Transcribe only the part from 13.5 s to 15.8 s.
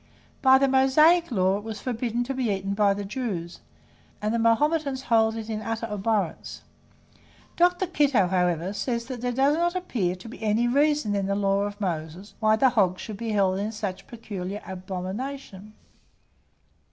in such peculiar abomination.